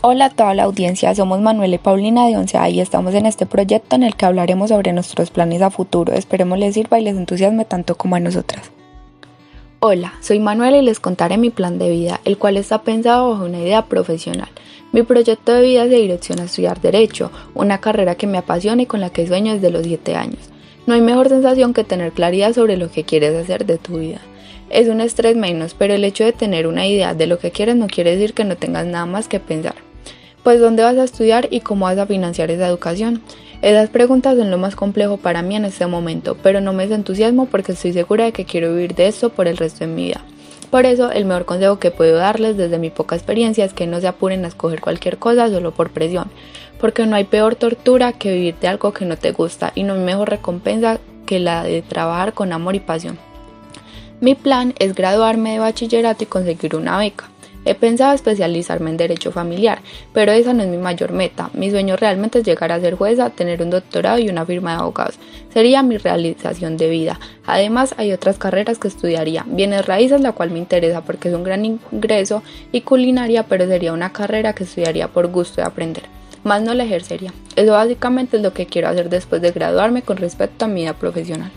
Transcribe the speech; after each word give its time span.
Hola 0.00 0.26
a 0.26 0.30
toda 0.30 0.54
la 0.54 0.62
audiencia, 0.62 1.12
somos 1.12 1.40
Manuel 1.40 1.74
y 1.74 1.78
Paulina 1.78 2.28
de 2.28 2.36
Once 2.36 2.56
y 2.70 2.78
estamos 2.78 3.14
en 3.14 3.26
este 3.26 3.46
proyecto 3.46 3.96
en 3.96 4.04
el 4.04 4.14
que 4.14 4.26
hablaremos 4.26 4.68
sobre 4.68 4.92
nuestros 4.92 5.30
planes 5.30 5.60
a 5.60 5.70
futuro. 5.70 6.12
Esperemos 6.12 6.56
les 6.56 6.74
sirva 6.74 7.00
y 7.00 7.02
les 7.02 7.16
entusiasme 7.16 7.64
tanto 7.64 7.96
como 7.96 8.14
a 8.14 8.20
nosotras. 8.20 8.70
Hola, 9.80 10.14
soy 10.20 10.38
Manuel 10.38 10.76
y 10.76 10.82
les 10.82 11.00
contaré 11.00 11.36
mi 11.36 11.50
plan 11.50 11.80
de 11.80 11.90
vida, 11.90 12.20
el 12.24 12.38
cual 12.38 12.56
está 12.56 12.82
pensado 12.82 13.30
bajo 13.30 13.44
una 13.44 13.58
idea 13.58 13.86
profesional. 13.86 14.48
Mi 14.92 15.02
proyecto 15.02 15.52
de 15.52 15.62
vida 15.62 15.82
es 15.82 15.90
de 15.90 15.96
dirección 15.96 16.38
a 16.38 16.44
estudiar 16.44 16.80
Derecho, 16.80 17.32
una 17.54 17.78
carrera 17.78 18.14
que 18.14 18.28
me 18.28 18.38
apasiona 18.38 18.82
y 18.82 18.86
con 18.86 19.00
la 19.00 19.10
que 19.10 19.26
sueño 19.26 19.54
desde 19.54 19.70
los 19.70 19.82
7 19.82 20.14
años. 20.14 20.48
No 20.86 20.94
hay 20.94 21.00
mejor 21.00 21.28
sensación 21.28 21.74
que 21.74 21.82
tener 21.82 22.12
claridad 22.12 22.52
sobre 22.52 22.76
lo 22.76 22.88
que 22.88 23.02
quieres 23.02 23.34
hacer 23.34 23.66
de 23.66 23.78
tu 23.78 23.98
vida. 23.98 24.20
Es 24.70 24.86
un 24.86 25.00
estrés 25.00 25.34
menos, 25.34 25.74
pero 25.74 25.94
el 25.94 26.04
hecho 26.04 26.22
de 26.22 26.32
tener 26.32 26.68
una 26.68 26.86
idea 26.86 27.14
de 27.14 27.26
lo 27.26 27.40
que 27.40 27.50
quieres 27.50 27.74
no 27.74 27.88
quiere 27.88 28.12
decir 28.12 28.32
que 28.32 28.44
no 28.44 28.56
tengas 28.56 28.86
nada 28.86 29.04
más 29.04 29.26
que 29.26 29.40
pensar 29.40 29.87
pues 30.42 30.60
dónde 30.60 30.82
vas 30.82 30.96
a 30.96 31.04
estudiar 31.04 31.48
y 31.50 31.60
cómo 31.60 31.86
vas 31.86 31.98
a 31.98 32.06
financiar 32.06 32.50
esa 32.50 32.66
educación. 32.66 33.22
Esas 33.60 33.90
preguntas 33.90 34.36
son 34.36 34.50
lo 34.50 34.58
más 34.58 34.76
complejo 34.76 35.16
para 35.16 35.42
mí 35.42 35.56
en 35.56 35.64
este 35.64 35.86
momento, 35.86 36.36
pero 36.42 36.60
no 36.60 36.72
me 36.72 36.84
entusiasmo 36.84 37.46
porque 37.46 37.72
estoy 37.72 37.92
segura 37.92 38.24
de 38.24 38.32
que 38.32 38.44
quiero 38.44 38.72
vivir 38.72 38.94
de 38.94 39.08
esto 39.08 39.30
por 39.30 39.48
el 39.48 39.56
resto 39.56 39.80
de 39.80 39.88
mi 39.88 40.04
vida. 40.04 40.22
Por 40.70 40.84
eso, 40.84 41.10
el 41.10 41.24
mejor 41.24 41.46
consejo 41.46 41.78
que 41.78 41.90
puedo 41.90 42.18
darles 42.18 42.56
desde 42.56 42.78
mi 42.78 42.90
poca 42.90 43.16
experiencia 43.16 43.64
es 43.64 43.72
que 43.72 43.86
no 43.86 44.00
se 44.00 44.06
apuren 44.06 44.44
a 44.44 44.48
escoger 44.48 44.80
cualquier 44.80 45.18
cosa 45.18 45.48
solo 45.48 45.72
por 45.72 45.90
presión, 45.90 46.30
porque 46.78 47.06
no 47.06 47.16
hay 47.16 47.24
peor 47.24 47.56
tortura 47.56 48.12
que 48.12 48.32
vivir 48.32 48.54
de 48.60 48.68
algo 48.68 48.92
que 48.92 49.06
no 49.06 49.16
te 49.16 49.32
gusta 49.32 49.72
y 49.74 49.82
no 49.82 49.94
hay 49.94 50.00
mejor 50.00 50.28
recompensa 50.28 51.00
que 51.26 51.40
la 51.40 51.64
de 51.64 51.82
trabajar 51.82 52.34
con 52.34 52.52
amor 52.52 52.74
y 52.74 52.80
pasión. 52.80 53.18
Mi 54.20 54.34
plan 54.34 54.74
es 54.78 54.94
graduarme 54.94 55.52
de 55.52 55.58
bachillerato 55.60 56.24
y 56.24 56.26
conseguir 56.26 56.76
una 56.76 56.98
beca. 56.98 57.28
He 57.64 57.74
pensado 57.74 58.14
especializarme 58.14 58.90
en 58.90 58.96
derecho 58.96 59.32
familiar, 59.32 59.80
pero 60.12 60.32
esa 60.32 60.52
no 60.52 60.62
es 60.62 60.68
mi 60.68 60.78
mayor 60.78 61.12
meta. 61.12 61.50
Mi 61.52 61.70
sueño 61.70 61.96
realmente 61.96 62.38
es 62.38 62.44
llegar 62.44 62.72
a 62.72 62.80
ser 62.80 62.94
jueza, 62.94 63.30
tener 63.30 63.62
un 63.62 63.70
doctorado 63.70 64.18
y 64.18 64.28
una 64.28 64.46
firma 64.46 64.72
de 64.72 64.78
abogados. 64.78 65.18
Sería 65.52 65.82
mi 65.82 65.96
realización 65.98 66.76
de 66.76 66.88
vida. 66.88 67.20
Además, 67.46 67.94
hay 67.98 68.12
otras 68.12 68.38
carreras 68.38 68.78
que 68.78 68.88
estudiaría. 68.88 69.44
Bienes 69.46 69.86
raíces, 69.86 70.20
la 70.20 70.32
cual 70.32 70.50
me 70.50 70.58
interesa 70.58 71.02
porque 71.02 71.28
es 71.28 71.34
un 71.34 71.44
gran 71.44 71.64
ingreso, 71.64 72.42
y 72.72 72.82
culinaria, 72.82 73.44
pero 73.44 73.66
sería 73.66 73.92
una 73.92 74.12
carrera 74.12 74.54
que 74.54 74.64
estudiaría 74.64 75.08
por 75.08 75.26
gusto 75.28 75.56
de 75.60 75.66
aprender. 75.66 76.04
Más 76.44 76.62
no 76.62 76.74
la 76.74 76.84
ejercería. 76.84 77.32
Eso 77.56 77.72
básicamente 77.72 78.36
es 78.36 78.42
lo 78.42 78.52
que 78.52 78.66
quiero 78.66 78.88
hacer 78.88 79.08
después 79.08 79.42
de 79.42 79.50
graduarme 79.50 80.02
con 80.02 80.16
respecto 80.16 80.64
a 80.64 80.68
mi 80.68 80.82
vida 80.82 80.94
profesional. 80.94 81.50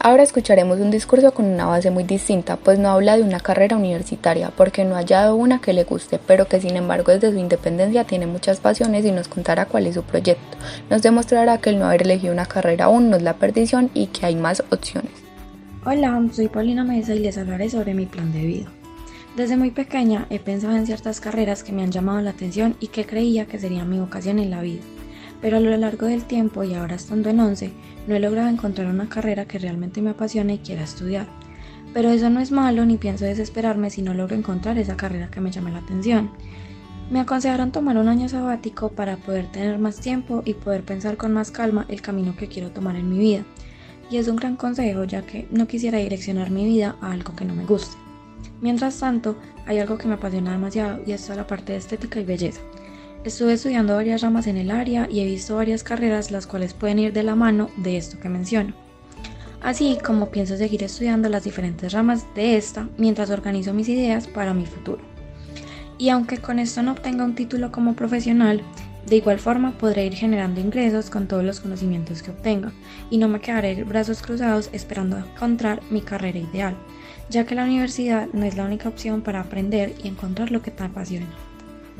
Ahora 0.00 0.24
escucharemos 0.24 0.80
un 0.80 0.90
discurso 0.90 1.32
con 1.32 1.46
una 1.46 1.66
base 1.66 1.90
muy 1.90 2.02
distinta, 2.02 2.56
pues 2.56 2.78
no 2.78 2.90
habla 2.90 3.16
de 3.16 3.22
una 3.22 3.38
carrera 3.38 3.76
universitaria, 3.76 4.50
porque 4.56 4.84
no 4.84 4.96
ha 4.96 4.98
hallado 4.98 5.36
una 5.36 5.60
que 5.60 5.72
le 5.72 5.84
guste, 5.84 6.18
pero 6.18 6.48
que 6.48 6.60
sin 6.60 6.76
embargo 6.76 7.12
desde 7.12 7.30
su 7.30 7.38
independencia 7.38 8.04
tiene 8.04 8.26
muchas 8.26 8.58
pasiones 8.58 9.04
y 9.04 9.12
nos 9.12 9.28
contará 9.28 9.66
cuál 9.66 9.86
es 9.86 9.94
su 9.94 10.02
proyecto. 10.02 10.58
Nos 10.90 11.02
demostrará 11.02 11.58
que 11.58 11.70
el 11.70 11.78
no 11.78 11.86
haber 11.86 12.02
elegido 12.02 12.32
una 12.32 12.46
carrera 12.46 12.86
aún 12.86 13.10
no 13.10 13.16
es 13.16 13.22
la 13.22 13.34
perdición 13.34 13.90
y 13.94 14.08
que 14.08 14.26
hay 14.26 14.34
más 14.34 14.64
opciones. 14.70 15.12
Hola, 15.84 16.20
soy 16.32 16.48
Paulina 16.48 16.84
Mesa 16.84 17.14
y 17.14 17.20
les 17.20 17.38
hablaré 17.38 17.70
sobre 17.70 17.94
mi 17.94 18.06
plan 18.06 18.32
de 18.32 18.44
vida. 18.44 18.72
Desde 19.36 19.56
muy 19.56 19.70
pequeña 19.70 20.26
he 20.30 20.38
pensado 20.38 20.76
en 20.76 20.86
ciertas 20.86 21.20
carreras 21.20 21.62
que 21.62 21.72
me 21.72 21.82
han 21.82 21.92
llamado 21.92 22.20
la 22.20 22.30
atención 22.30 22.76
y 22.80 22.88
que 22.88 23.06
creía 23.06 23.46
que 23.46 23.58
serían 23.58 23.88
mi 23.88 23.98
vocación 23.98 24.38
en 24.38 24.50
la 24.50 24.62
vida 24.62 24.82
pero 25.42 25.56
a 25.56 25.60
lo 25.60 25.76
largo 25.76 26.06
del 26.06 26.24
tiempo 26.24 26.62
y 26.62 26.72
ahora 26.72 26.94
estando 26.94 27.28
en 27.28 27.40
11, 27.40 27.72
no 28.06 28.14
he 28.14 28.20
logrado 28.20 28.48
encontrar 28.48 28.86
una 28.86 29.08
carrera 29.08 29.44
que 29.44 29.58
realmente 29.58 30.00
me 30.00 30.10
apasione 30.10 30.54
y 30.54 30.58
quiera 30.58 30.84
estudiar. 30.84 31.26
Pero 31.92 32.10
eso 32.10 32.30
no 32.30 32.40
es 32.40 32.52
malo 32.52 32.86
ni 32.86 32.96
pienso 32.96 33.24
desesperarme 33.24 33.90
si 33.90 34.00
no 34.00 34.14
logro 34.14 34.36
encontrar 34.36 34.78
esa 34.78 34.96
carrera 34.96 35.30
que 35.30 35.40
me 35.40 35.50
llame 35.50 35.72
la 35.72 35.80
atención. 35.80 36.30
Me 37.10 37.20
aconsejaron 37.20 37.72
tomar 37.72 37.98
un 37.98 38.08
año 38.08 38.28
sabático 38.28 38.90
para 38.90 39.16
poder 39.16 39.50
tener 39.50 39.78
más 39.78 40.00
tiempo 40.00 40.42
y 40.46 40.54
poder 40.54 40.84
pensar 40.84 41.16
con 41.16 41.32
más 41.32 41.50
calma 41.50 41.84
el 41.88 42.00
camino 42.00 42.36
que 42.36 42.48
quiero 42.48 42.70
tomar 42.70 42.96
en 42.96 43.10
mi 43.10 43.18
vida. 43.18 43.44
Y 44.10 44.18
es 44.18 44.28
un 44.28 44.36
gran 44.36 44.56
consejo 44.56 45.04
ya 45.04 45.22
que 45.22 45.48
no 45.50 45.66
quisiera 45.66 45.98
direccionar 45.98 46.50
mi 46.50 46.64
vida 46.64 46.96
a 47.00 47.10
algo 47.10 47.34
que 47.34 47.44
no 47.44 47.54
me 47.54 47.66
guste. 47.66 47.96
Mientras 48.60 49.00
tanto, 49.00 49.36
hay 49.66 49.80
algo 49.80 49.98
que 49.98 50.06
me 50.06 50.14
apasiona 50.14 50.52
demasiado 50.52 51.00
y 51.04 51.12
es 51.12 51.28
la 51.28 51.46
parte 51.46 51.72
de 51.72 51.78
estética 51.78 52.20
y 52.20 52.24
belleza. 52.24 52.60
Estuve 53.24 53.52
estudiando 53.52 53.94
varias 53.94 54.20
ramas 54.20 54.48
en 54.48 54.56
el 54.56 54.72
área 54.72 55.08
y 55.08 55.20
he 55.20 55.24
visto 55.24 55.54
varias 55.54 55.84
carreras 55.84 56.32
las 56.32 56.48
cuales 56.48 56.74
pueden 56.74 56.98
ir 56.98 57.12
de 57.12 57.22
la 57.22 57.36
mano 57.36 57.70
de 57.76 57.96
esto 57.96 58.18
que 58.18 58.28
menciono. 58.28 58.74
Así 59.60 59.96
como 60.04 60.30
pienso 60.30 60.56
seguir 60.56 60.82
estudiando 60.82 61.28
las 61.28 61.44
diferentes 61.44 61.92
ramas 61.92 62.26
de 62.34 62.56
esta 62.56 62.88
mientras 62.98 63.30
organizo 63.30 63.74
mis 63.74 63.88
ideas 63.88 64.26
para 64.26 64.54
mi 64.54 64.66
futuro. 64.66 65.00
Y 65.98 66.08
aunque 66.08 66.38
con 66.38 66.58
esto 66.58 66.82
no 66.82 66.92
obtenga 66.92 67.24
un 67.24 67.36
título 67.36 67.70
como 67.70 67.94
profesional, 67.94 68.60
de 69.06 69.16
igual 69.16 69.38
forma 69.38 69.78
podré 69.78 70.04
ir 70.04 70.14
generando 70.14 70.60
ingresos 70.60 71.08
con 71.08 71.28
todos 71.28 71.44
los 71.44 71.60
conocimientos 71.60 72.24
que 72.24 72.32
obtenga 72.32 72.72
y 73.08 73.18
no 73.18 73.28
me 73.28 73.40
quedaré 73.40 73.84
brazos 73.84 74.20
cruzados 74.20 74.68
esperando 74.72 75.16
encontrar 75.16 75.80
mi 75.90 76.00
carrera 76.00 76.40
ideal, 76.40 76.76
ya 77.30 77.46
que 77.46 77.54
la 77.54 77.62
universidad 77.62 78.26
no 78.32 78.44
es 78.44 78.56
la 78.56 78.64
única 78.64 78.88
opción 78.88 79.22
para 79.22 79.40
aprender 79.40 79.94
y 80.02 80.08
encontrar 80.08 80.50
lo 80.50 80.60
que 80.60 80.72
te 80.72 80.82
apasiona. 80.82 81.28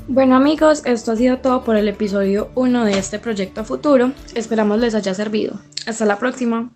Bueno 0.09 0.35
amigos, 0.37 0.83
esto 0.85 1.13
ha 1.13 1.17
sido 1.17 1.39
todo 1.39 1.63
por 1.63 1.77
el 1.77 1.89
episodio 1.89 2.51
1 2.57 2.85
de 2.85 2.99
este 2.99 3.19
proyecto 3.19 3.65
futuro. 3.65 4.13
Esperamos 4.35 4.81
les 4.81 4.95
haya 4.95 5.15
servido. 5.15 5.61
Hasta 5.87 6.05
la 6.05 6.19
próxima. 6.19 6.73